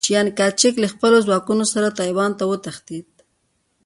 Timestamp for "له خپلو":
0.83-1.17